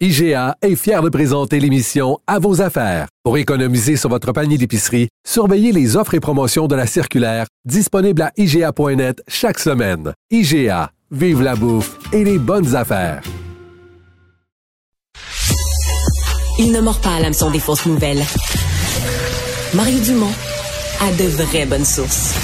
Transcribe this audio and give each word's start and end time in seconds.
IGA 0.00 0.56
est 0.60 0.74
fier 0.74 1.02
de 1.02 1.08
présenter 1.08 1.60
l'émission 1.60 2.18
À 2.26 2.40
vos 2.40 2.60
affaires. 2.60 3.06
Pour 3.22 3.38
économiser 3.38 3.96
sur 3.96 4.10
votre 4.10 4.32
panier 4.32 4.58
d'épicerie, 4.58 5.08
surveillez 5.24 5.70
les 5.70 5.96
offres 5.96 6.14
et 6.14 6.20
promotions 6.20 6.66
de 6.66 6.74
la 6.74 6.88
circulaire 6.88 7.46
disponible 7.64 8.22
à 8.22 8.32
IGA.net 8.36 9.22
chaque 9.28 9.60
semaine. 9.60 10.12
IGA, 10.32 10.90
vive 11.12 11.42
la 11.42 11.54
bouffe 11.54 11.96
et 12.12 12.24
les 12.24 12.38
bonnes 12.38 12.74
affaires. 12.74 13.22
Il 16.58 16.72
ne 16.72 16.80
mord 16.80 17.00
pas 17.00 17.14
à 17.14 17.20
l'hameçon 17.20 17.52
des 17.52 17.60
fausses 17.60 17.86
nouvelles. 17.86 18.24
Mario 19.74 20.00
Dumont 20.00 20.32
a 21.02 21.12
de 21.12 21.28
vraies 21.28 21.66
bonnes 21.66 21.84
sources. 21.84 22.34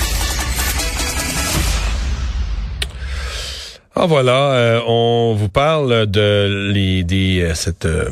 Ah 3.97 4.07
voilà, 4.07 4.53
euh, 4.53 4.81
on 4.87 5.35
vous 5.35 5.49
parle 5.49 6.07
de 6.07 6.71
les, 6.73 7.03
des, 7.03 7.43
euh, 7.43 7.55
cette 7.55 7.87
euh, 7.87 8.09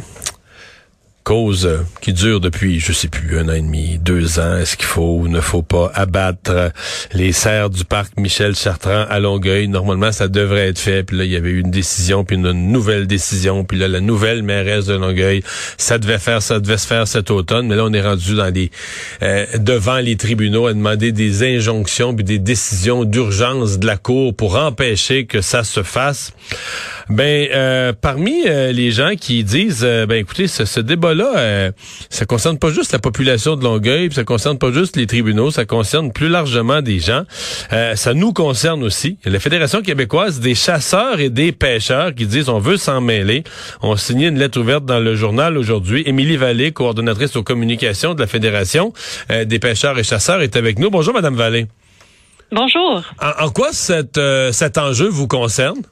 cause 1.29 1.67
euh, 1.67 1.81
qui 2.01 2.15
dure 2.15 2.41
depuis, 2.41 2.81
je 2.81 2.91
sais 2.91 3.09
plus, 3.09 3.39
un 3.39 3.51
an 3.51 3.53
et 3.53 3.61
demi, 3.61 3.99
deux 3.99 4.39
ans. 4.39 4.57
Est-ce 4.57 4.79
qu'il 4.79 4.87
faut 4.87 5.19
ou 5.19 5.29
ne 5.29 5.43
faut 5.43 5.61
pas 5.61 5.93
abattre 5.95 6.73
les 7.13 7.33
serres 7.33 7.69
du 7.69 7.85
parc 7.85 8.17
Michel 8.17 8.57
Chartrand 8.57 9.05
à 9.11 9.21
Longueuil? 9.21 9.69
Normalement, 9.69 10.11
ça 10.11 10.29
devrait 10.29 10.69
être 10.69 10.79
fait. 10.79 11.03
Puis 11.03 11.19
là, 11.19 11.25
il 11.25 11.31
y 11.31 11.37
avait 11.37 11.51
eu 11.51 11.61
une 11.61 11.71
décision, 11.71 12.25
puis 12.25 12.37
une 12.37 12.51
nouvelle 12.73 13.07
décision. 13.07 13.63
Puis 13.63 13.79
là, 13.79 13.89
la 13.89 14.01
nouvelle 14.01 14.43
mairesse 14.43 14.87
de 14.87 14.95
Longueuil, 14.95 15.43
ça 15.77 15.99
devait 15.99 16.19
faire, 16.19 16.41
ça 16.41 16.61
devait 16.61 16.79
se 16.79 16.87
faire 16.87 17.07
cet 17.07 17.31
automne. 17.31 17.67
Mais 17.67 17.77
là, 17.77 17.85
on 17.85 17.93
est 17.93 18.01
rendu 18.01 18.35
dans 18.35 18.49
les 18.49 18.71
euh, 19.23 19.45
devant 19.59 19.99
les 19.99 20.17
tribunaux 20.17 20.67
à 20.67 20.73
demander 20.73 21.13
des 21.13 21.43
injonctions 21.43 22.15
puis 22.15 22.25
des 22.25 22.39
décisions 22.39 23.05
d'urgence 23.05 23.79
de 23.79 23.87
la 23.87 23.99
Cour 23.99 24.35
pour 24.35 24.57
empêcher 24.57 25.27
que 25.27 25.43
ça 25.43 25.63
se 25.63 25.83
fasse. 25.83 26.33
Ben, 27.11 27.49
euh, 27.53 27.93
parmi 27.99 28.45
les 28.45 28.91
gens 28.91 29.13
qui 29.19 29.45
disent, 29.45 29.83
ben 29.83 30.13
écoutez, 30.13 30.47
ce, 30.47 30.65
ce 30.65 30.81
débat-là, 31.19 31.39
euh, 31.39 31.73
ça 32.11 32.25
concerne 32.25 32.59
pas 32.59 32.71
juste 32.71 32.93
la 32.93 32.99
population 32.99 33.57
de 33.57 33.65
Longueuil, 33.65 34.11
ça 34.13 34.25
concerne 34.25 34.59
pas 34.59 34.73
juste 34.73 34.97
les 34.97 35.07
tribunaux, 35.07 35.51
ça 35.51 35.65
concerne 35.65 36.13
plus 36.13 36.29
largement 36.29 36.83
des 36.83 36.99
gens. 36.99 37.23
Euh, 37.73 37.95
ça 37.97 38.15
nous 38.15 38.33
concerne 38.33 38.83
aussi. 38.83 39.19
La 39.25 39.41
Fédération 39.41 39.83
québécoise 39.83 40.41
des 40.41 40.55
chasseurs 40.55 41.21
et 41.21 41.31
des 41.31 41.53
pêcheurs 41.53 42.15
qui 42.15 42.27
disent 42.27 42.49
on 42.49 42.59
veut 42.59 42.77
s'en 42.77 43.01
mêler. 43.01 43.45
On 43.83 43.97
signé 43.97 44.29
une 44.29 44.39
lettre 44.39 44.61
ouverte 44.61 44.85
dans 44.85 45.01
le 45.01 45.15
journal 45.15 45.59
aujourd'hui. 45.59 46.03
Émilie 46.07 46.37
Vallée, 46.37 46.73
coordonnatrice 46.73 47.37
aux 47.37 47.43
communications 47.43 48.15
de 48.15 48.21
la 48.21 48.27
Fédération 48.27 48.93
euh, 49.31 49.45
des 49.45 49.59
pêcheurs 49.59 49.99
et 49.99 50.05
chasseurs, 50.05 50.41
est 50.43 50.57
avec 50.57 50.79
nous. 50.79 50.91
Bonjour, 50.91 51.15
Madame 51.15 51.35
Vallée. 51.35 51.67
Bonjour. 52.51 53.03
En, 53.21 53.45
en 53.45 53.51
quoi 53.51 53.73
cet, 53.73 54.19
cet 54.53 54.79
enjeu 54.79 55.09
vous 55.09 55.29
concerne? 55.29 55.83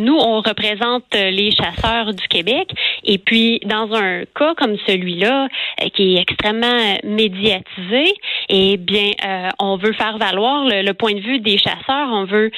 Nous, 0.00 0.16
on 0.16 0.40
représente 0.40 1.04
les 1.12 1.50
chasseurs 1.50 2.14
du 2.14 2.26
Québec. 2.28 2.68
Et 3.06 3.18
puis, 3.18 3.60
dans 3.64 3.92
un 3.94 4.24
cas 4.34 4.54
comme 4.56 4.76
celui-là, 4.86 5.48
euh, 5.80 5.88
qui 5.94 6.16
est 6.16 6.20
extrêmement 6.20 6.98
médiatisé, 7.04 8.14
eh 8.48 8.76
bien, 8.76 9.10
on 9.58 9.76
veut 9.76 9.92
faire 9.92 10.18
valoir 10.18 10.64
le, 10.66 10.92
point 10.92 11.14
de 11.14 11.20
vue 11.20 11.40
des 11.40 11.58
chasseurs. 11.58 12.08
On 12.10 12.24
veut 12.24 12.50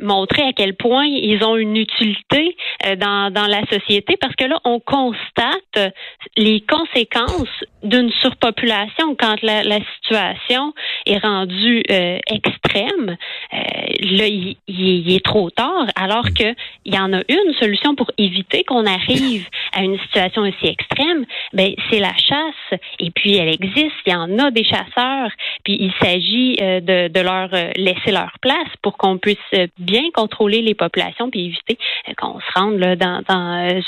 montrer 0.00 0.42
à 0.42 0.52
quel 0.52 0.74
point 0.74 1.04
ils 1.06 1.42
ont 1.44 1.56
une 1.56 1.76
utilité 1.76 2.56
dans, 2.98 3.32
dans 3.32 3.46
la 3.46 3.62
société 3.66 4.16
parce 4.20 4.34
que 4.36 4.44
là, 4.44 4.58
on 4.64 4.80
constate 4.80 5.92
les 6.36 6.62
conséquences 6.62 7.64
d'une 7.82 8.10
surpopulation 8.20 9.14
quand 9.18 9.40
la, 9.42 9.62
la, 9.62 9.78
situation 9.94 10.74
est 11.06 11.18
rendue 11.18 11.82
extrême. 11.88 13.16
là, 13.52 14.26
il, 14.26 14.56
il, 14.68 15.14
est 15.14 15.24
trop 15.24 15.50
tard, 15.50 15.86
alors 15.96 16.24
que 16.36 16.54
il 16.84 16.94
y 16.94 16.98
en 16.98 17.12
a 17.12 17.20
une 17.28 17.54
solution 17.58 17.94
pour 17.94 18.10
éviter 18.18 18.64
qu'on 18.64 18.86
arrive 18.86 19.48
à 19.80 19.84
une 19.84 19.98
situation 19.98 20.42
aussi 20.42 20.66
extrême, 20.66 21.24
ben 21.52 21.72
c'est 21.90 22.00
la 22.00 22.14
chasse. 22.16 22.80
Et 22.98 23.10
puis 23.10 23.36
elle 23.36 23.48
existe, 23.48 23.96
il 24.06 24.12
y 24.12 24.14
en 24.14 24.38
a 24.38 24.50
des 24.50 24.64
chasseurs, 24.64 25.30
puis 25.64 25.76
il 25.80 25.92
s'agit 26.00 26.56
euh, 26.60 26.80
de, 27.08 27.20
leur 27.20 27.48
euh, 27.54 27.70
laisser 27.76 28.12
leur 28.12 28.32
place 28.42 28.68
pour 28.82 28.96
qu'on 28.98 29.18
puisse 29.18 29.38
bien 29.78 30.04
contrôler 30.12 30.60
les 30.60 30.74
populations 30.74 31.30
puis 31.30 31.46
éviter 31.46 31.78
euh, 32.08 32.12
qu'on 32.16 32.38
se 32.40 32.58
rende 32.58 32.78
là, 32.78 32.96
dans, 32.96 33.22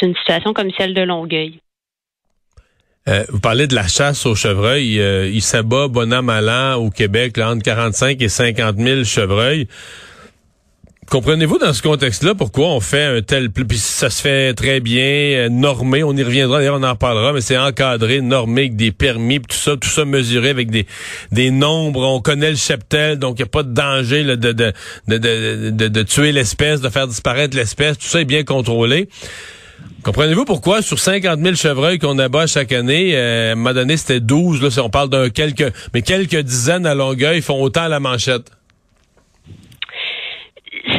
une 0.02 0.14
situation 0.16 0.52
comme 0.52 0.70
celle 0.78 0.94
de 0.94 1.02
Longueuil. 1.02 1.58
vous 3.06 3.40
parlez 3.40 3.66
de 3.66 3.74
la 3.74 3.86
chasse 3.86 4.24
aux 4.26 4.34
chevreuils. 4.34 4.94
il 5.32 5.42
s'abat 5.42 5.88
bon 5.88 6.12
an, 6.12 6.22
mal 6.22 6.48
an 6.48 6.76
au 6.76 6.90
Québec 6.90 7.36
là, 7.36 7.50
entre 7.50 7.62
45 7.62 8.20
et 8.22 8.28
50 8.28 8.76
000 8.76 9.04
chevreuils. 9.04 9.66
Comprenez-vous 11.10 11.58
dans 11.58 11.72
ce 11.72 11.82
contexte-là 11.82 12.34
pourquoi 12.34 12.68
on 12.68 12.80
fait 12.80 13.04
un 13.04 13.22
tel 13.22 13.50
puis 13.50 13.76
ça 13.76 14.08
se 14.08 14.22
fait 14.22 14.54
très 14.54 14.80
bien 14.80 15.02
euh, 15.02 15.48
normé, 15.48 16.04
on 16.04 16.16
y 16.16 16.22
reviendra 16.22 16.58
d'ailleurs 16.58 16.78
on 16.78 16.82
en 16.84 16.94
parlera 16.94 17.32
mais 17.32 17.40
c'est 17.40 17.58
encadré, 17.58 18.20
normé 18.20 18.62
avec 18.62 18.76
des 18.76 18.92
permis, 18.92 19.40
tout 19.40 19.56
ça 19.56 19.76
tout 19.76 19.88
ça 19.88 20.04
mesuré 20.04 20.50
avec 20.50 20.70
des 20.70 20.86
des 21.32 21.50
nombres, 21.50 22.02
on 22.06 22.20
connaît 22.20 22.50
le 22.50 22.56
cheptel 22.56 23.18
donc 23.18 23.38
il 23.38 23.40
y 23.40 23.42
a 23.42 23.46
pas 23.46 23.62
de 23.62 23.74
danger 23.74 24.22
de, 24.24 24.36
de, 24.36 24.52
de, 24.52 24.72
de, 25.08 25.88
de 25.88 26.02
tuer 26.02 26.32
l'espèce, 26.32 26.80
de 26.80 26.88
faire 26.88 27.08
disparaître 27.08 27.56
l'espèce, 27.56 27.98
tout 27.98 28.06
ça 28.06 28.20
est 28.20 28.24
bien 28.24 28.44
contrôlé. 28.44 29.08
Comprenez-vous 30.04 30.44
pourquoi 30.44 30.82
sur 30.82 30.98
50 30.98 31.40
000 31.40 31.54
chevreuils 31.54 31.98
qu'on 31.98 32.18
abat 32.18 32.46
chaque 32.46 32.72
année, 32.72 33.12
euh, 33.14 33.54
à 33.66 33.72
donné 33.72 33.96
c'était 33.96 34.20
12, 34.20 34.62
là, 34.62 34.70
si 34.70 34.80
on 34.80 34.90
parle 34.90 35.10
d'un 35.10 35.30
quelques, 35.30 35.72
mais 35.94 36.02
quelques 36.02 36.38
dizaines 36.38 36.86
à 36.86 36.94
Longueuil 36.94 37.40
font 37.40 37.60
autant 37.62 37.82
à 37.82 37.88
la 37.88 38.00
manchette? 38.00 38.50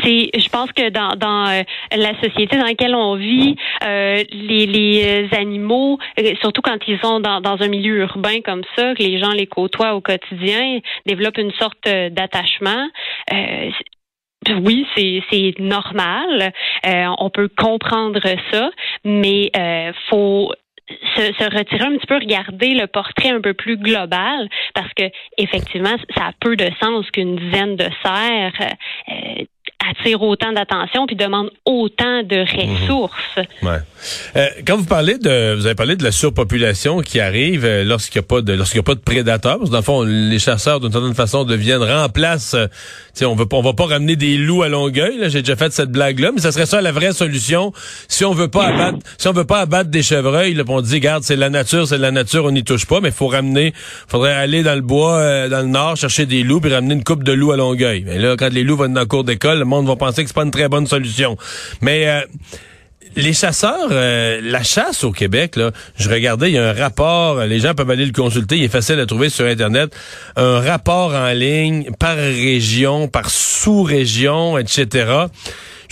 C'est, 0.03 0.30
je 0.38 0.50
pense 0.50 0.72
que 0.72 0.90
dans, 0.90 1.16
dans 1.16 1.47
euh, 1.47 1.62
la 1.96 2.14
société 2.22 2.58
dans 2.58 2.66
laquelle 2.66 2.96
on 2.96 3.16
vit, 3.16 3.56
euh, 3.84 4.24
les, 4.31 4.66
les 4.66 5.30
animaux, 5.34 5.97
euh, 6.19 6.34
surtout 6.41 6.62
quand 6.62 6.78
ils 6.88 7.00
sont 7.00 7.19
dans, 7.19 7.41
dans 7.41 7.62
un 7.62 7.68
milieu 7.68 7.97
urbain 7.97 8.41
comme 8.41 8.64
ça, 8.75 8.94
que 8.96 9.03
les 9.03 9.19
gens 9.19 9.31
les 9.31 9.47
côtoient 9.47 9.96
au 9.96 10.02
quotidien, 10.02 10.80
développent 11.06 11.38
une 11.38 11.53
sorte 11.53 11.84
d'attachement. 11.84 12.88
oui, 14.62 14.86
c'est, 14.96 15.53
normal. 15.59 16.52
on 16.85 17.30
peut 17.30 17.50
comprendre 17.58 18.22
ça, 18.52 18.70
mais 19.03 19.52
euh, 19.58 19.91
faut 20.09 20.52
se, 21.16 21.22
se, 21.34 21.58
retirer 21.58 21.85
un 21.85 21.97
petit 21.97 22.08
peu, 22.08 22.16
regarder 22.16 22.74
le 22.74 22.88
portrait 22.88 23.30
un 23.30 23.41
peu 23.41 23.53
plus 23.53 23.78
global, 23.78 24.50
parce 24.74 24.94
que 24.94 25.03
effectivement, 25.38 25.96
ça 26.16 26.28
a 26.28 26.31
peu 26.40 26.56
de 26.56 26.70
sens 26.81 27.09
qu'une 27.12 27.35
dizaine 27.35 27.75
de 27.75 27.88
serres 28.03 28.70
euh, 29.09 29.44
attire 29.89 30.21
autant 30.21 30.51
d'attention 30.51 31.05
puis 31.05 31.16
demande 31.16 31.49
autant 31.66 32.23
de 32.23 32.41
mhm. 32.41 32.75
ressources. 32.75 33.39
Ouais. 33.61 33.79
Euh, 34.35 34.47
quand 34.66 34.77
vous 34.77 34.85
parlez 34.85 35.17
de, 35.17 35.55
vous 35.55 35.66
avez 35.66 35.75
parlé 35.75 35.95
de 35.95 36.03
la 36.03 36.11
surpopulation 36.11 37.01
qui 37.01 37.19
arrive 37.19 37.66
euh, 37.66 37.83
lorsqu'il 37.83 38.19
n'y 38.19 38.25
a 38.25 38.27
pas 38.27 38.41
de, 38.41 38.53
lorsqu'il 38.53 38.77
y 38.77 38.79
a 38.79 38.83
pas 38.83 38.95
de 38.95 38.99
prédateurs, 38.99 39.57
parce 39.57 39.69
que 39.69 39.72
dans 39.72 39.79
le 39.79 39.83
fond, 39.83 40.01
les 40.03 40.39
chasseurs 40.39 40.79
d'une 40.79 40.91
certaine 40.91 41.16
façon 41.16 41.43
deviennent 41.43 41.83
remplacent. 41.83 42.55
Euh, 42.55 42.67
on 43.22 43.35
veut, 43.35 43.45
on 43.51 43.61
va 43.61 43.73
pas 43.73 43.85
ramener 43.85 44.16
des 44.16 44.38
loups 44.38 44.63
à 44.63 44.69
Longueuil. 44.69 45.29
J'ai 45.29 45.41
déjà 45.41 45.55
fait 45.55 45.72
cette 45.72 45.91
blague-là, 45.91 46.31
mais 46.33 46.41
ça 46.41 46.51
serait 46.51 46.66
ça 46.66 46.81
la 46.81 46.91
vraie 46.91 47.13
solution 47.13 47.72
si 48.07 48.25
on 48.25 48.33
veut 48.33 48.47
pas 48.47 48.67
abattre, 48.67 48.97
si 49.17 49.28
on 49.28 49.34
veut 49.34 49.46
pas 49.46 49.59
abattre 49.59 49.90
des 49.90 50.02
chevreuils. 50.02 50.53
Là, 50.53 50.63
on 50.67 50.81
dit, 50.81 50.99
garde, 50.99 51.23
c'est 51.23 51.35
la 51.35 51.49
nature, 51.49 51.87
c'est 51.87 51.97
la 51.97 52.11
nature, 52.11 52.46
on 52.46 52.52
n'y 52.52 52.63
touche 52.63 52.85
pas, 52.85 52.99
mais 53.02 53.11
faut 53.11 53.28
ramener, 53.28 53.73
faudrait 54.08 54.34
aller 54.34 54.63
dans 54.63 54.75
le 54.75 54.81
bois, 54.81 55.17
euh, 55.17 55.49
dans 55.49 55.61
le 55.61 55.67
nord, 55.67 55.96
chercher 55.96 56.25
des 56.25 56.43
loups 56.43 56.59
puis 56.59 56.73
ramener 56.73 56.96
une 56.96 57.03
coupe 57.03 57.23
de 57.23 57.31
loups 57.31 57.52
à 57.52 57.58
Longueuil. 57.58 58.03
Mais 58.05 58.17
là, 58.17 58.35
quand 58.37 58.52
les 58.52 58.63
loups 58.63 58.78
vont 58.78 58.90
dans 58.90 59.02
la 59.02 59.05
cour 59.05 59.23
d'école, 59.23 59.59
le 59.59 59.66
monde 59.75 59.87
va 59.87 59.96
penser 59.96 60.23
que 60.23 60.29
c'est 60.29 60.35
pas 60.35 60.43
une 60.43 60.52
très 60.52 60.70
bonne 60.70 60.87
solution. 60.87 61.37
Mais 61.81 62.08
euh, 62.08 62.22
les 63.16 63.34
chasseurs, 63.34 63.90
euh, 63.91 64.40
la 64.41 64.64
chasse 64.64 65.03
au 65.03 65.11
Québec, 65.11 65.55
là, 65.55 65.72
je 65.97 66.09
regardais, 66.09 66.49
il 66.49 66.55
y 66.55 66.58
a 66.58 66.70
un 66.70 66.73
rapport, 66.73 67.41
les 67.41 67.59
gens 67.59 67.73
peuvent 67.73 67.90
aller 67.90 68.05
le 68.05 68.11
consulter, 68.11 68.58
il 68.58 68.64
est 68.64 68.70
facile 68.70 68.99
à 68.99 69.05
trouver 69.05 69.29
sur 69.29 69.46
Internet, 69.46 69.96
un 70.35 70.59
rapport 70.59 71.14
en 71.14 71.31
ligne 71.31 71.91
par 71.99 72.16
région, 72.16 73.08
par 73.08 73.29
sous-région, 73.29 74.58
etc. 74.58 75.28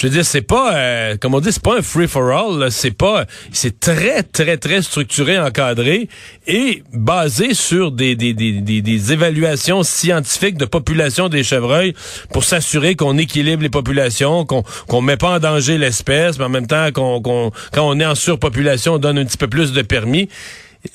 je 0.01 0.07
veux 0.07 0.13
dire, 0.13 0.25
c'est 0.25 0.42
pas, 0.42 0.75
euh, 0.75 1.15
comme 1.15 1.36
on 1.36 1.39
dit, 1.39 1.51
c'est 1.51 1.62
pas 1.62 1.77
un 1.77 1.83
free 1.83 2.07
for 2.07 2.31
all. 2.31 2.71
C'est 2.71 2.98
pas, 2.98 3.25
c'est 3.51 3.80
très, 3.80 4.24
très, 4.24 4.57
très 4.57 4.81
structuré, 4.81 5.38
encadré 5.38 6.09
et 6.48 6.81
basé 6.92 7.53
sur 7.53 7.92
des 7.92 8.15
des, 8.15 8.33
des, 8.33 8.62
des, 8.62 8.81
des 8.81 9.13
évaluations 9.13 9.83
scientifiques 9.83 10.57
de 10.57 10.65
population 10.65 11.30
des 11.30 11.44
chevreuils 11.44 11.94
pour 12.33 12.44
s'assurer 12.44 12.95
qu'on 12.95 13.19
équilibre 13.19 13.62
les 13.62 13.69
populations, 13.69 14.44
qu'on 14.44 14.63
qu'on 14.88 15.01
met 15.01 15.18
pas 15.18 15.36
en 15.36 15.39
danger 15.39 15.77
l'espèce, 15.77 16.39
mais 16.39 16.45
en 16.45 16.50
même 16.50 16.65
temps 16.65 16.92
qu'on 16.92 17.21
qu'on 17.21 17.51
quand 17.71 17.88
on 17.88 18.00
est 18.00 18.06
en 18.06 18.15
surpopulation, 18.15 18.94
on 18.94 18.97
donne 18.97 19.19
un 19.19 19.25
petit 19.25 19.38
peu 19.38 19.50
plus 19.50 19.71
de 19.71 19.83
permis. 19.83 20.30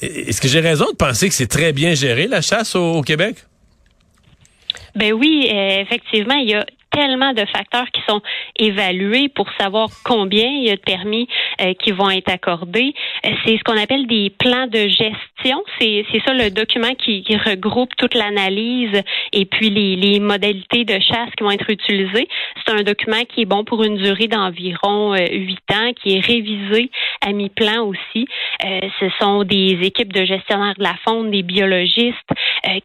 Est-ce 0.03 0.41
que 0.41 0.49
j'ai 0.49 0.59
raison 0.59 0.87
de 0.91 0.97
penser 0.97 1.29
que 1.29 1.35
c'est 1.37 1.47
très 1.47 1.73
bien 1.73 1.95
géré 1.95 2.27
la 2.27 2.41
chasse 2.41 2.75
au, 2.75 3.03
Québec? 3.03 3.37
Ben 4.97 5.13
oui, 5.13 5.49
euh, 5.53 5.83
effectivement, 5.83 6.35
il 6.35 6.51
y 6.51 6.55
a 6.55 6.67
tellement 6.97 7.35
de 7.35 7.45
facteurs 7.45 7.91
qui 7.93 8.01
sont 8.09 8.23
évalués 8.59 9.29
pour 9.29 9.47
savoir 9.61 9.89
combien 10.03 10.49
il 10.49 10.65
y 10.65 10.71
a 10.71 10.77
de 10.77 10.81
permis 10.81 11.29
euh, 11.61 11.75
qui 11.75 11.93
vont 11.93 12.09
être 12.09 12.31
accordés. 12.31 12.95
Euh, 13.27 13.31
c'est 13.45 13.59
ce 13.59 13.65
qu'on 13.65 13.77
appelle 13.77 14.07
des 14.07 14.31
plans 14.31 14.67
de 14.67 14.89
gestion. 14.89 15.63
C'est, 15.79 16.07
ça 16.25 16.33
le 16.33 16.51
document 16.51 16.95
qui, 16.95 17.23
regroupe 17.37 17.95
toute 17.97 18.15
l'analyse 18.15 19.03
et 19.33 19.45
puis 19.45 19.69
les, 19.69 20.19
modalités 20.21 20.85
de 20.85 20.99
chasse 20.99 21.29
qui 21.37 21.45
vont 21.45 21.51
être 21.51 21.69
utilisées. 21.69 22.29
C'est 22.65 22.73
un 22.73 22.83
document 22.83 23.23
qui 23.29 23.43
est 23.43 23.45
bon 23.45 23.65
pour 23.65 23.85
une 23.85 23.97
durée 23.97 24.29
d'environ 24.29 25.13
euh, 25.13 25.27
huit 25.31 25.71
ans, 25.73 25.93
qui 25.93 26.17
est 26.17 26.21
révisé 26.21 26.91
à 27.21 27.33
mi-plan 27.33 27.85
aussi. 27.85 28.27
ce 28.63 29.09
sont 29.21 29.45
des 29.45 29.79
équipes 29.83 30.13
de 30.13 30.25
gestionnaires 30.25 30.75
de 30.79 30.83
la 30.83 30.95
faune, 31.05 31.31
des 31.31 31.43
biologistes 31.43 32.31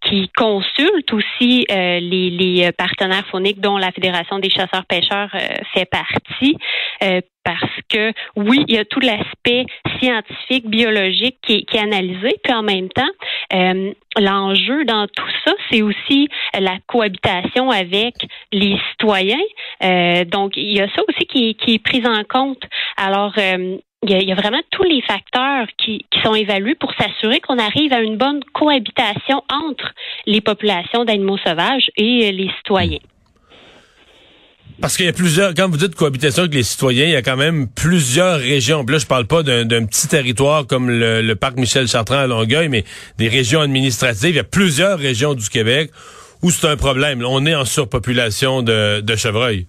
qui 0.02 0.30
consultent 0.38 1.14
aussi 1.14 1.66
les, 1.70 2.30
les 2.30 2.72
partenaires 2.72 3.26
fauniques 3.28 3.60
dont 3.60 3.78
la 3.78 3.92
Fédération 3.92 4.40
des 4.40 4.50
chasseurs-pêcheurs 4.50 5.30
euh, 5.34 5.56
fait 5.74 5.86
partie. 5.86 6.58
Euh, 7.04 7.22
parce 7.44 7.82
que 7.90 8.14
oui, 8.36 8.64
il 8.68 8.76
y 8.76 8.78
a 8.78 8.86
tout 8.86 9.00
l'aspect 9.00 9.66
scientifique, 10.00 10.70
biologique 10.70 11.38
qui, 11.42 11.66
est 11.74 11.80
analysé, 11.80 12.36
puis 12.44 12.54
en 12.54 12.62
même 12.62 12.90
temps, 12.90 13.10
euh, 13.54 13.92
l'enjeu 14.20 14.86
dans 14.86 15.08
tout 15.08 15.30
ça, 15.44 15.54
c'est 15.72 15.82
aussi 15.82 16.30
la 16.54 16.78
cohabitation 16.86 17.72
avec 17.72 18.14
les 18.52 18.78
citoyens. 18.92 20.26
donc, 20.26 20.56
il 20.56 20.78
y 20.78 20.82
a 20.82 20.88
ça 20.96 21.02
aussi 21.10 21.26
qui, 21.26 21.56
qui 21.56 21.74
est 21.76 21.84
pris 21.84 22.06
en 22.06 22.24
compte. 22.26 22.62
Alors, 22.96 23.34
il 24.04 24.24
y, 24.24 24.32
a, 24.32 24.36
vraiment 24.36 24.62
tous 24.72 24.84
les 24.84 25.02
facteurs 25.02 25.68
qui, 25.78 26.06
qui 26.10 26.22
sont 26.24 26.34
évalués 26.34 26.76
pour 26.76 26.92
s'assurer 26.94 27.40
qu'on 27.40 27.60
arrive 27.60 27.94
à 27.94 28.00
une 28.00 28.18
bonne 28.18 28.44
cohabitation 28.54 29.44
entre 29.50 29.94
les 30.26 30.42
populations 30.42 31.06
d'animaux 31.06 31.38
sauvages 31.38 31.92
et 31.98 32.32
les 32.32 32.50
citoyens. 32.58 33.00
Parce 34.82 34.98
qu'il 34.98 35.06
y 35.06 35.10
a 35.10 35.14
plusieurs, 35.14 35.54
quand 35.54 35.70
vous 35.70 35.78
dites 35.78 35.94
cohabitation 35.94 36.42
avec 36.44 36.56
les 36.56 36.64
citoyens, 36.64 37.06
il 37.06 37.12
y 37.12 37.16
a 37.16 37.22
quand 37.22 37.38
même 37.38 37.68
plusieurs 37.68 38.40
régions. 38.40 38.84
là, 38.88 38.98
je 38.98 39.06
parle 39.06 39.28
pas 39.28 39.44
d'un 39.44 39.86
petit 39.86 40.08
territoire 40.08 40.66
comme 40.66 40.90
le, 40.90 41.34
parc 41.36 41.58
Michel 41.58 41.88
Chartrand 41.88 42.18
à 42.18 42.28
Longueuil, 42.28 42.70
mais 42.70 42.84
des 43.20 43.28
régions 43.28 43.62
administratives. 43.62 44.32
Il 44.32 44.36
y 44.38 44.40
a 44.40 44.44
plusieurs 44.44 44.98
régions 44.98 45.36
du 45.36 45.48
Québec 45.48 45.92
où 46.42 46.50
c'est 46.50 46.68
un 46.68 46.78
problème. 46.78 47.24
on 47.24 47.46
est 47.46 47.54
en 47.54 47.66
surpopulation 47.66 48.64
de, 48.64 49.02
de 49.02 49.16
chevreuils. 49.16 49.68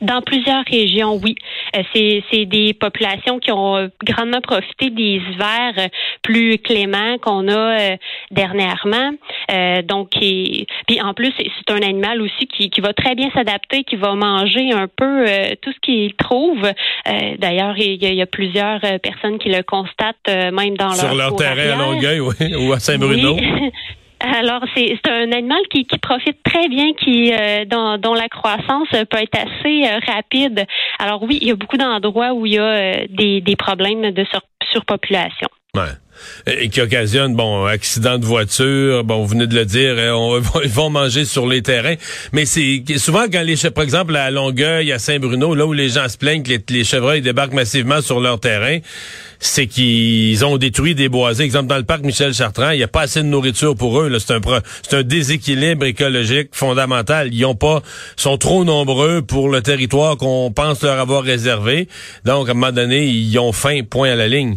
Dans 0.00 0.20
plusieurs 0.22 0.64
régions, 0.64 1.20
oui. 1.22 1.36
Euh, 1.74 2.20
c'est 2.30 2.44
des 2.46 2.74
populations 2.74 3.38
qui 3.38 3.50
ont 3.52 3.76
euh, 3.76 3.88
grandement 4.04 4.40
profité 4.40 4.90
des 4.90 5.20
hivers 5.30 5.88
plus 6.22 6.58
cléments 6.58 7.18
qu'on 7.18 7.48
a 7.48 7.80
euh, 7.80 7.96
dernièrement. 8.30 9.12
donc, 9.84 10.10
puis 10.10 10.66
en 11.02 11.14
plus, 11.14 11.32
c'est 11.36 11.72
un 11.72 11.82
animal 11.82 12.20
aussi 12.20 12.46
qui, 12.46 12.70
qui 12.70 12.80
va 12.80 12.92
très 12.92 13.14
bien 13.14 13.30
s'adapter, 13.34 13.84
qui 13.84 13.96
va 13.96 14.14
manger 14.14 14.72
un 14.72 14.88
peu 14.88 15.26
tout 15.60 15.72
ce 15.72 15.80
qu'il 15.80 16.14
trouve. 16.14 16.62
D'ailleurs, 17.38 17.76
il, 17.78 18.02
y, 18.02 18.22
a 18.22 18.26
plusieurs 18.26 18.80
personnes 19.02 19.38
qui 19.38 19.50
le 19.50 19.62
constatent 19.62 20.16
même 20.28 20.76
dans 20.76 20.88
leur 20.88 20.94
sur 20.94 21.14
leur 21.14 21.36
terrain 21.36 21.78
à 21.78 21.92
Longueuil, 21.92 22.20
oui, 22.20 22.54
ou 22.54 22.72
à 22.72 22.78
Saint-Bruno. 22.78 23.36
Alors, 24.32 24.62
c'est 24.74 24.98
un 25.06 25.32
animal 25.32 25.60
qui, 25.70 25.84
qui, 25.84 25.98
profite 25.98 26.42
très 26.42 26.68
bien, 26.68 26.94
qui 26.94 27.32
euh, 27.32 27.64
dont, 27.66 27.98
dont, 27.98 28.14
la 28.14 28.28
croissance 28.28 28.88
peut 28.88 29.18
être 29.18 29.36
assez 29.36 29.84
euh, 29.84 29.98
rapide. 30.06 30.64
Alors 30.98 31.22
oui, 31.22 31.38
il 31.42 31.48
y 31.48 31.50
a 31.50 31.56
beaucoup 31.56 31.76
d'endroits 31.76 32.32
où 32.32 32.46
il 32.46 32.54
y 32.54 32.58
a 32.58 32.62
euh, 32.62 33.06
des, 33.10 33.56
problèmes 33.56 34.12
de 34.12 34.24
surpopulation. 34.72 35.48
Et 36.46 36.68
qui 36.68 36.80
occasionne, 36.80 37.34
bon, 37.34 37.64
accident 37.64 38.18
de 38.18 38.24
voiture, 38.24 39.04
bon, 39.04 39.22
vous 39.22 39.28
venez 39.28 39.46
de 39.46 39.54
le 39.54 39.64
dire, 39.64 39.96
hein, 39.98 40.12
on, 40.14 40.40
ils 40.64 40.70
vont 40.70 40.90
manger 40.90 41.24
sur 41.24 41.46
les 41.46 41.62
terrains. 41.62 41.94
Mais 42.32 42.46
c'est 42.46 42.82
souvent 42.98 43.24
quand 43.30 43.42
les, 43.42 43.56
par 43.70 43.84
exemple, 43.84 44.16
à 44.16 44.30
Longueuil, 44.30 44.92
à 44.92 44.98
Saint-Bruno, 44.98 45.54
là 45.54 45.66
où 45.66 45.72
les 45.72 45.88
gens 45.88 46.08
se 46.08 46.18
plaignent 46.18 46.42
que 46.42 46.52
les, 46.68 46.84
chevreuils 46.84 47.22
débarquent 47.22 47.52
massivement 47.52 48.00
sur 48.00 48.20
leur 48.20 48.40
terrain, 48.40 48.78
c'est 49.40 49.66
qu'ils 49.66 50.44
ont 50.44 50.56
détruit 50.56 50.94
des 50.94 51.08
boisés. 51.08 51.44
Exemple, 51.44 51.66
dans 51.66 51.76
le 51.76 51.84
parc 51.84 52.02
Michel 52.02 52.32
Chartrand, 52.32 52.70
il 52.70 52.78
n'y 52.78 52.82
a 52.82 52.88
pas 52.88 53.02
assez 53.02 53.20
de 53.20 53.26
nourriture 53.26 53.76
pour 53.76 54.00
eux. 54.00 54.18
C'est 54.18 54.34
un, 54.34 54.40
c'est 54.82 54.96
un 54.96 55.02
déséquilibre 55.02 55.84
écologique 55.84 56.50
fondamental. 56.52 57.32
Ils 57.32 57.44
ont 57.44 57.54
pas, 57.54 57.82
sont 58.16 58.38
trop 58.38 58.64
nombreux 58.64 59.22
pour 59.22 59.48
le 59.48 59.60
territoire 59.60 60.16
qu'on 60.16 60.50
pense 60.50 60.82
leur 60.82 60.98
avoir 60.98 61.22
réservé. 61.22 61.88
Donc, 62.24 62.48
à 62.48 62.52
un 62.52 62.54
moment 62.54 62.72
donné, 62.72 63.06
ils 63.06 63.38
ont 63.38 63.52
faim, 63.52 63.80
point 63.88 64.10
à 64.10 64.14
la 64.14 64.28
ligne. 64.28 64.56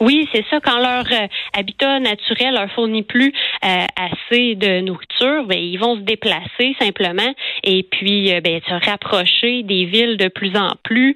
Oui, 0.00 0.28
c'est 0.32 0.44
ça. 0.50 0.60
Quand 0.60 0.78
leur 0.78 1.04
euh, 1.12 1.26
habitat 1.56 2.00
naturel 2.00 2.54
leur 2.54 2.70
fournit 2.72 3.02
plus 3.02 3.32
euh, 3.64 3.84
assez 3.96 4.54
de 4.54 4.80
nourriture, 4.80 5.44
ben, 5.46 5.58
ils 5.58 5.78
vont 5.78 5.96
se 5.96 6.00
déplacer 6.00 6.74
simplement 6.80 7.34
et 7.64 7.82
puis 7.84 8.32
euh, 8.32 8.40
ben, 8.40 8.60
se 8.66 8.90
rapprocher 8.90 9.62
des 9.62 9.84
villes 9.84 10.16
de 10.16 10.28
plus 10.28 10.56
en 10.56 10.70
plus, 10.82 11.14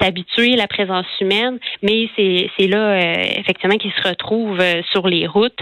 s'habituer 0.00 0.54
à 0.54 0.56
la 0.56 0.66
présence 0.66 1.06
humaine. 1.20 1.58
Mais 1.82 2.08
c'est 2.16 2.66
là 2.66 2.98
effectivement 3.38 3.76
qu'ils 3.76 3.92
se 3.92 4.08
retrouvent 4.08 4.62
sur 4.90 5.06
les 5.06 5.26
routes 5.26 5.58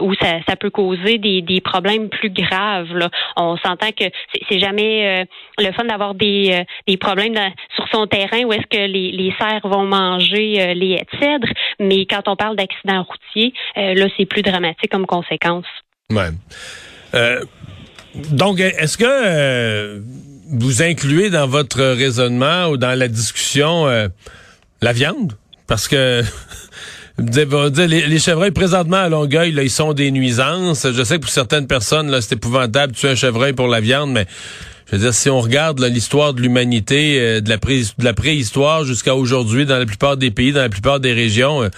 où 0.00 0.14
ça, 0.14 0.38
ça, 0.48 0.56
peut 0.56 0.70
causer 0.70 1.18
des, 1.18 1.42
des 1.42 1.60
problèmes 1.60 2.08
plus 2.08 2.30
graves. 2.30 2.94
Là. 2.94 3.08
On 3.36 3.56
s'entend 3.58 3.90
que 3.90 4.04
c'est 4.48 4.58
jamais 4.58 5.26
le 5.58 5.72
fun 5.72 5.84
d'avoir 5.84 6.14
des, 6.14 6.64
des 6.86 6.96
problèmes 6.96 7.34
sur 7.74 7.86
son 7.92 8.06
terrain 8.06 8.44
où 8.44 8.52
est-ce 8.52 8.66
que 8.66 8.86
les, 8.86 9.12
les 9.12 9.32
cerfs 9.38 9.66
vont 9.66 9.84
manger 9.84 10.74
les 10.74 10.92
haies 10.92 11.06
de 11.12 11.18
cèdre, 11.20 11.48
mais 11.90 12.06
quand 12.06 12.22
on 12.28 12.36
parle 12.36 12.56
d'accident 12.56 13.02
routier, 13.02 13.52
euh, 13.76 13.94
là, 13.94 14.06
c'est 14.16 14.24
plus 14.24 14.42
dramatique 14.42 14.90
comme 14.90 15.06
conséquence. 15.06 15.66
Ouais. 16.10 16.30
Euh, 17.14 17.44
donc, 18.30 18.60
est-ce 18.60 18.96
que 18.96 19.04
euh, 19.04 20.00
vous 20.52 20.82
incluez 20.82 21.30
dans 21.30 21.48
votre 21.48 21.82
raisonnement 21.82 22.68
ou 22.68 22.76
dans 22.76 22.96
la 22.96 23.08
discussion 23.08 23.86
la 24.80 24.92
viande? 24.92 25.32
Parce 25.66 25.88
que 25.88 26.22
les, 27.18 28.18
chevreuils 28.20 28.52
présentement 28.52 28.98
à 28.98 29.08
Longueuil, 29.08 29.52
ils 29.60 29.70
sont 29.70 29.92
des 29.92 30.12
nuisances. 30.12 30.86
Je 30.92 31.02
sais 31.02 31.16
que 31.16 31.22
pour 31.22 31.30
certaines 31.30 31.66
personnes, 31.66 32.20
c'est 32.20 32.36
épouvantable 32.36 32.92
de 32.92 32.96
tuer 32.98 33.10
un 33.10 33.16
chevreuil 33.16 33.52
pour 33.52 33.66
la 33.66 33.80
viande, 33.80 34.12
mais 34.12 34.26
je 34.90 34.96
veux 34.96 35.02
dire, 35.02 35.14
si 35.14 35.30
on 35.30 35.40
regarde 35.40 35.80
l'histoire 35.80 36.34
de 36.34 36.42
l'humanité, 36.42 37.20
euh, 37.20 37.40
de 37.40 38.04
la 38.04 38.12
préhistoire 38.12 38.84
jusqu'à 38.84 39.14
aujourd'hui, 39.14 39.64
dans 39.64 39.78
la 39.78 39.86
plupart 39.86 40.16
des 40.16 40.32
pays, 40.32 40.52
dans 40.52 40.62
la 40.62 40.68
plupart 40.68 40.98
des 40.98 41.12
régions, 41.12 41.62
euh, 41.62 41.68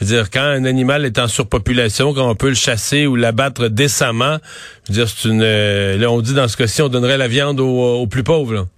je 0.00 0.04
veux 0.04 0.16
dire, 0.16 0.30
quand 0.30 0.42
un 0.42 0.64
animal 0.64 1.04
est 1.04 1.18
en 1.18 1.26
surpopulation, 1.26 2.14
quand 2.14 2.30
on 2.30 2.36
peut 2.36 2.48
le 2.48 2.54
chasser 2.54 3.06
ou 3.06 3.16
l'abattre 3.16 3.66
décemment, 3.68 4.38
je 4.84 4.92
veux 4.92 4.98
dire, 4.98 5.08
c'est 5.08 5.28
une, 5.28 5.42
euh, 5.42 5.98
là, 5.98 6.12
on 6.12 6.20
dit 6.20 6.32
dans 6.32 6.46
ce 6.46 6.56
cas-ci, 6.56 6.80
on 6.80 6.88
donnerait 6.88 7.18
la 7.18 7.26
viande 7.26 7.58
aux, 7.58 8.06
plus 8.06 8.22
pauvres. 8.22 8.68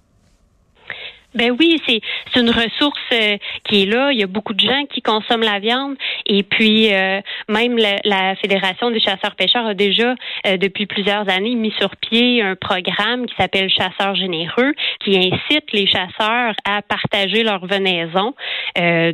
Ben 1.35 1.51
oui, 1.57 1.81
c'est 1.87 2.01
c'est 2.31 2.41
une 2.41 2.49
ressource 2.49 2.99
euh, 3.11 3.37
qui 3.63 3.83
est 3.83 3.85
là. 3.85 4.11
Il 4.11 4.19
y 4.19 4.23
a 4.23 4.27
beaucoup 4.27 4.53
de 4.53 4.59
gens 4.59 4.85
qui 4.91 5.01
consomment 5.01 5.43
la 5.43 5.59
viande 5.59 5.95
et 6.25 6.43
puis 6.43 6.93
euh, 6.93 7.21
même 7.49 7.77
la, 7.77 8.35
Fédération 8.35 8.91
des 8.91 8.99
chasseurs-pêcheurs 8.99 9.65
a 9.65 9.73
déjà 9.73 10.15
euh, 10.47 10.57
depuis 10.57 10.85
plusieurs 10.85 11.29
années 11.29 11.55
mis 11.55 11.73
sur 11.79 11.95
pied 11.95 12.41
un 12.41 12.55
programme 12.55 13.25
qui 13.25 13.35
s'appelle 13.35 13.69
Chasseurs 13.69 14.15
généreux 14.15 14.73
qui 15.03 15.17
incite 15.17 15.71
les 15.71 15.87
chasseurs 15.87 16.53
à 16.65 16.81
partager 16.81 17.43
leur 17.43 17.65
venaison. 17.65 18.33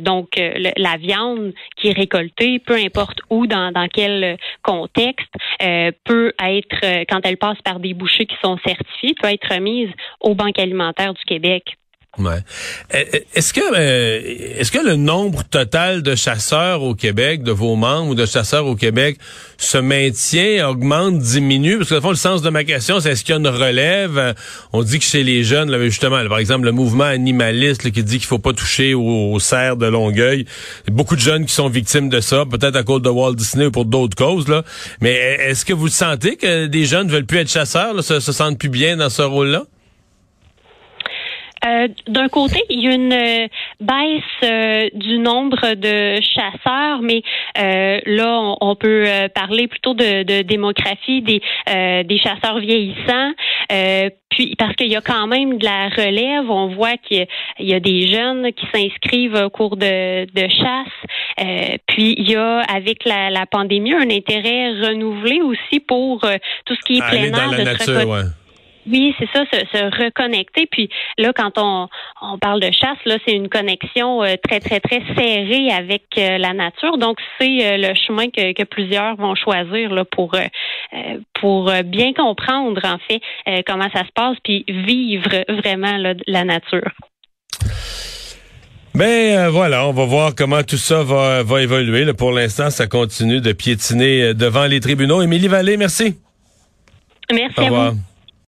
donc 0.00 0.28
la 0.36 0.96
viande 0.96 1.52
qui 1.76 1.88
est 1.88 1.92
récoltée, 1.92 2.58
peu 2.58 2.74
importe 2.74 3.20
où, 3.30 3.46
dans, 3.46 3.72
dans 3.72 3.88
quel 3.88 4.36
contexte, 4.62 5.32
peut 6.04 6.32
être 6.42 7.04
quand 7.08 7.20
elle 7.24 7.36
passe 7.36 7.60
par 7.62 7.80
des 7.80 7.94
bouchers 7.94 8.26
qui 8.26 8.36
sont 8.42 8.58
certifiés, 8.64 9.14
peut 9.20 9.28
être 9.28 9.54
remise 9.54 9.90
aux 10.20 10.34
banques 10.34 10.58
alimentaires 10.58 11.14
du 11.14 11.24
Québec. 11.24 11.76
Ouais. 12.18 12.40
Eh, 12.92 13.06
eh, 13.12 13.26
est-ce 13.36 13.52
que 13.52 13.60
euh, 13.60 14.20
est-ce 14.58 14.72
que 14.72 14.84
le 14.84 14.96
nombre 14.96 15.44
total 15.44 16.02
de 16.02 16.16
chasseurs 16.16 16.82
au 16.82 16.96
Québec, 16.96 17.44
de 17.44 17.52
vos 17.52 17.76
membres 17.76 18.10
ou 18.10 18.14
de 18.16 18.26
chasseurs 18.26 18.66
au 18.66 18.74
Québec, 18.74 19.16
se 19.58 19.78
maintient, 19.78 20.68
augmente, 20.68 21.18
diminue? 21.18 21.78
Parce 21.78 21.90
que 21.90 21.94
le 21.94 22.00
fond, 22.00 22.10
le 22.10 22.16
sens 22.16 22.42
de 22.42 22.50
ma 22.50 22.64
question, 22.64 22.98
c'est 22.98 23.12
est-ce 23.12 23.22
qu'il 23.22 23.34
y 23.34 23.36
a 23.36 23.38
une 23.38 23.46
relève? 23.46 24.34
On 24.72 24.82
dit 24.82 24.98
que 24.98 25.04
chez 25.04 25.22
les 25.22 25.44
jeunes, 25.44 25.70
là, 25.70 25.80
justement, 25.84 26.26
par 26.28 26.38
exemple, 26.38 26.64
le 26.64 26.72
mouvement 26.72 27.04
animaliste 27.04 27.88
qui 27.92 28.02
dit 28.02 28.18
qu'il 28.18 28.26
faut 28.26 28.40
pas 28.40 28.54
toucher 28.54 28.92
aux, 28.92 29.38
cerfs 29.38 29.76
de 29.76 29.86
Longueuil. 29.86 30.46
Il 30.88 30.92
beaucoup 30.92 31.14
de 31.14 31.20
jeunes 31.20 31.46
qui 31.46 31.54
sont 31.54 31.68
victimes 31.68 32.08
de 32.08 32.20
ça, 32.20 32.44
peut-être 32.44 32.76
à 32.76 32.82
cause 32.82 33.02
de 33.02 33.08
Walt 33.08 33.34
Disney 33.34 33.66
ou 33.66 33.70
pour 33.70 33.84
d'autres 33.84 34.16
causes. 34.16 34.48
Là. 34.48 34.64
Mais 35.00 35.12
est-ce 35.12 35.64
que 35.64 35.72
vous 35.72 35.88
sentez 35.88 36.36
que 36.36 36.66
des 36.66 36.86
jeunes 36.86 37.08
veulent 37.08 37.24
plus 37.24 37.38
être 37.38 37.50
chasseurs, 37.50 38.02
se 38.02 38.20
sentent 38.20 38.58
plus 38.58 38.68
bien 38.68 38.96
dans 38.96 39.10
ce 39.10 39.22
rôle-là? 39.22 39.64
Euh, 41.66 41.88
d'un 42.08 42.28
côté, 42.28 42.62
il 42.70 42.80
y 42.80 42.88
a 42.88 42.94
une 42.94 43.12
euh, 43.12 43.46
baisse 43.80 44.22
euh, 44.44 44.88
du 44.94 45.18
nombre 45.18 45.74
de 45.74 46.20
chasseurs, 46.22 47.02
mais 47.02 47.22
là, 48.06 48.56
on, 48.60 48.74
peut 48.76 49.06
parler 49.34 49.68
plutôt 49.68 49.94
de, 49.94 50.42
démographie 50.42 51.20
des, 51.22 51.42
des 51.66 52.18
chasseurs 52.18 52.58
vieillissants. 52.58 53.32
puis 54.30 54.54
parce 54.56 54.74
qu'il 54.76 54.88
y 54.88 54.96
a 54.96 55.00
quand 55.00 55.26
même 55.26 55.58
de 55.58 55.64
la 55.64 55.88
relève, 55.88 56.50
on 56.50 56.68
voit 56.68 56.96
qu'il 56.96 57.26
y, 57.58 57.74
a 57.74 57.80
des 57.80 58.06
jeunes 58.06 58.52
qui 58.52 58.66
s'inscrivent 58.72 59.34
au 59.34 59.50
cours 59.50 59.76
de, 59.76 60.24
de 60.24 60.48
chasse. 60.48 61.76
puis 61.88 62.14
il 62.16 62.30
y 62.30 62.36
a 62.36 62.60
avec 62.60 63.04
la, 63.04 63.30
la, 63.30 63.44
pandémie 63.44 63.92
un 63.92 64.10
intérêt 64.10 64.70
renouvelé 64.80 65.40
aussi 65.42 65.80
pour 65.80 66.20
tout 66.64 66.74
ce 66.74 66.80
qui 66.86 66.98
est 66.98 67.08
plein 67.08 67.24
air, 67.24 67.50
de 67.50 67.62
nature, 67.62 68.30
oui, 68.86 69.14
c'est 69.18 69.28
ça, 69.34 69.44
se, 69.44 70.04
reconnecter. 70.04 70.66
Puis 70.70 70.88
là, 71.18 71.32
quand 71.34 71.52
on, 71.56 71.88
on 72.22 72.38
parle 72.38 72.60
de 72.60 72.70
chasse, 72.70 72.98
là, 73.04 73.16
c'est 73.26 73.34
une 73.34 73.48
connexion 73.48 74.22
euh, 74.22 74.34
très, 74.42 74.60
très, 74.60 74.80
très 74.80 75.02
serrée 75.14 75.70
avec 75.70 76.02
euh, 76.18 76.38
la 76.38 76.52
nature. 76.52 76.98
Donc, 76.98 77.18
c'est 77.38 77.64
euh, 77.64 77.76
le 77.76 77.94
chemin 77.94 78.28
que, 78.30 78.52
que, 78.52 78.64
plusieurs 78.64 79.16
vont 79.16 79.34
choisir 79.34 79.90
là, 79.90 80.04
pour, 80.04 80.36
pour 81.40 81.72
bien 81.84 82.12
comprendre, 82.12 82.80
en 82.84 82.98
fait, 83.08 83.20
comment 83.66 83.88
ça 83.92 84.04
se 84.04 84.12
passe, 84.14 84.36
puis 84.44 84.64
vivre 84.68 85.30
vraiment 85.48 85.96
la 86.26 86.44
nature. 86.44 86.90
Ben 88.94 89.48
voilà, 89.48 89.86
on 89.88 89.92
va 89.92 90.04
voir 90.04 90.34
comment 90.36 90.62
tout 90.62 90.76
ça 90.76 91.02
va, 91.02 91.42
va 91.42 91.62
évoluer. 91.62 92.12
pour 92.12 92.32
l'instant, 92.32 92.70
ça 92.70 92.86
continue 92.86 93.40
de 93.40 93.52
piétiner 93.52 94.34
devant 94.34 94.66
les 94.66 94.80
tribunaux. 94.80 95.20
Émilie 95.22 95.48
Vallée, 95.48 95.76
merci. 95.76 96.16
Merci 97.32 97.60
à 97.60 97.70
vous. 97.70 97.98